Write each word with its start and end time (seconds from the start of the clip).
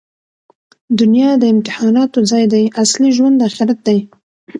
دونیا 0.99 1.29
د 1.37 1.43
امتحاناتو 1.53 2.19
ځای 2.31 2.43
دئ. 2.53 2.63
اصلي 2.83 3.09
ژوند 3.17 3.37
آخرت 3.47 3.79
دئ. 3.87 3.99